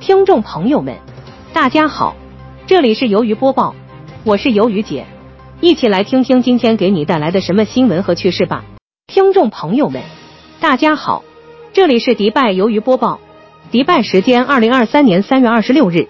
[0.00, 0.96] 听众朋友们，
[1.52, 2.16] 大家好，
[2.68, 3.74] 这里是鱿鱼播报，
[4.22, 5.04] 我是鱿鱼姐，
[5.60, 8.64] 一起来听听今天给你带来的什么新闻和趣事吧。
[9.08, 10.00] 听众朋友们，
[10.60, 11.24] 大家好，
[11.72, 13.18] 这里是迪拜鱿鱼播报。
[13.72, 16.08] 迪拜时间二零二三年三月二十六日，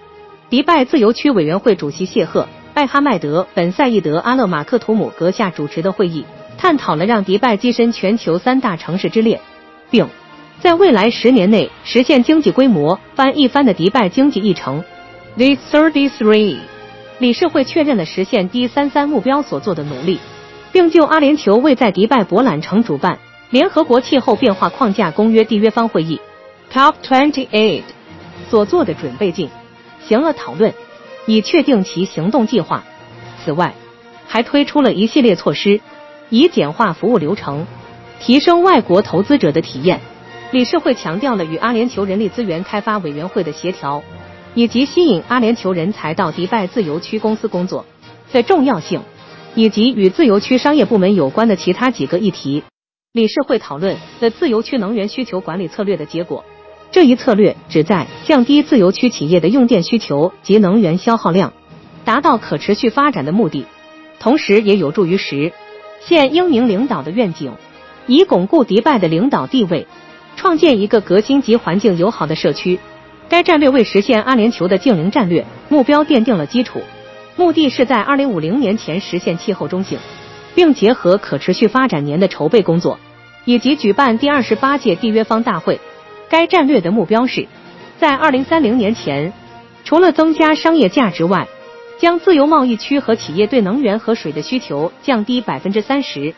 [0.51, 2.43] 迪拜自由区委员会主席谢赫·
[2.75, 6.25] 艾哈迈德·本·赛义德·阿勒马克图姆阁下主持的会议，
[6.59, 9.41] 探讨了让迪拜跻身全球三大城市之列，
[9.89, 10.07] 并。
[10.61, 14.83] 在未来十年内实现经济规模翻一番的迪拜经济议程
[15.37, 16.57] ，The Thirty Three
[17.17, 20.19] 理事会确认了实现 D 三三目标所做的努力，
[20.73, 23.19] 并就阿联酋为在迪拜博览城主办
[23.51, 26.19] 联合国气候变化框架公约缔约方会议
[26.73, 27.83] （COP Twenty Eight）
[28.49, 29.49] 所做的准备进
[30.05, 30.73] 行了讨论，
[31.25, 32.83] 以确定其行动计划。
[33.45, 33.73] 此外，
[34.27, 35.79] 还推出了一系列措施，
[36.29, 37.65] 以简化服务流程，
[38.19, 40.01] 提升外国投资者的体验。
[40.51, 44.01] 理事会强调了与阿联酋人力资源开发委员会的协调，
[44.55, 47.85] 以及吸引阿联酋人才到迪拜自由区公司工作
[48.31, 49.01] 的重要性，
[49.53, 52.63] 以及与自由区商业部门有关的其他几个议题。
[53.13, 56.43] 理事会讨论了自由区能源需求管理策略的结果。
[56.91, 61.53] 这一策略旨在降低自由区企业的用电需求及能源消耗量，
[62.05, 63.65] 达到可持续发展的目的，
[64.19, 65.53] 同时也有助于实
[66.01, 67.53] 现英明领导的愿景，
[68.07, 69.85] 以巩固迪拜的领导地位。
[70.39, 72.79] 创建一个革新及环境友好的社区，
[73.27, 76.81] 该战略为实现阿联酋的净零战略目标奠定了基础。
[77.35, 79.99] 目的是在二零五零年前实现气候中性，
[80.55, 82.97] 并结合可持续发展年的筹备工作，
[83.43, 85.77] 以及举办第二十八届缔约方大会。
[86.29, 87.45] 该战略的目标是
[87.99, 89.33] 在二零三零年前，
[89.83, 91.49] 除了增加商业价值外，
[91.99, 96.33] 将自由贸易区和企业对能源和水的需求降低百分之三十。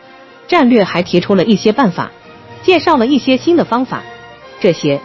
[0.47, 2.11] 战略还提出了一些办法。
[2.63, 4.03] 介绍了一些新的方法，
[4.59, 5.01] 这些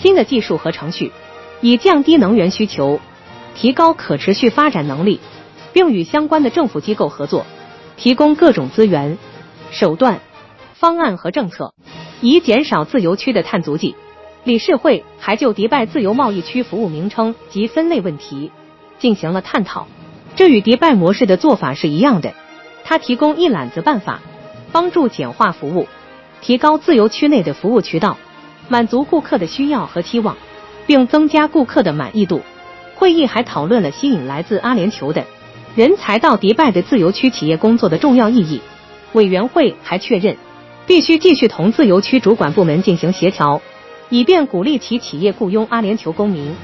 [0.00, 1.12] 新的技术和程序
[1.60, 3.00] 以降低能源需求，
[3.54, 5.20] 提高可持续发展能力，
[5.72, 7.46] 并与相关的政府机构合作，
[7.96, 9.18] 提供各种资源、
[9.70, 10.20] 手段、
[10.74, 11.74] 方案和政策，
[12.20, 13.94] 以减少自由区的碳足迹。
[14.44, 18.52] 理事会还就迪拜自由贸易区服务名称及分类问题
[18.98, 19.86] 进行了探讨，
[20.36, 22.34] 这与迪拜模式的做法是一样的。
[22.84, 24.20] 它提供一揽子办法，
[24.70, 25.88] 帮助简化服务。
[26.44, 28.18] 提高自由区内的服务渠道，
[28.68, 30.36] 满足顾客的需要和期望，
[30.86, 32.42] 并增加顾客的满意度。
[32.96, 35.24] 会议还讨论了吸引来自阿联酋的
[35.74, 38.60] 人才到迪拜的自由区企业工作的重要意义。
[39.14, 40.36] 委员会还确认，
[40.86, 43.62] 必须继续同自由区主管部门进行协调，
[44.10, 46.54] 以便鼓励其企业雇佣阿联酋公民，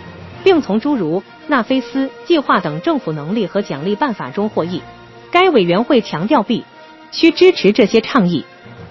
[0.44, 4.82] 并从诸如纳菲斯计划等政府能力和奖励办法中获益。
[5.30, 6.64] 该委员会强调，必
[7.12, 8.44] 须支持这些倡议。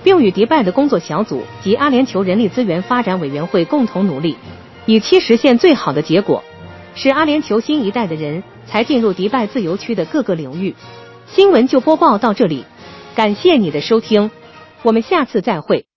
[0.09, 4.37] 并与迪拜的工作小组及阿联酋人力资源发展委员会共同努力，
[4.87, 6.43] 以期实现最好的结果，
[6.95, 10.73] 使阿联酋新一代的人才进入迪拜自由区的各个领域。
[11.27, 12.65] 新闻就播报到这里，
[13.13, 14.31] 感谢你的收听，
[14.81, 15.85] 我们下次再会。